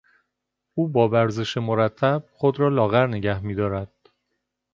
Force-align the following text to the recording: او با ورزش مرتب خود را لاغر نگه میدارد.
او 0.73 0.89
با 0.89 1.09
ورزش 1.09 1.57
مرتب 1.57 2.23
خود 2.33 2.59
را 2.59 2.69
لاغر 2.69 3.07
نگه 3.07 3.39
میدارد. 3.39 3.91